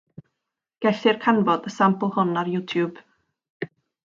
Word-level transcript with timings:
Gellir 0.85 1.13
canfod 1.25 1.69
y 1.73 1.75
Sampl 1.75 2.11
hwn 2.19 2.33
ar 2.45 2.51
YouTube. 2.57 3.05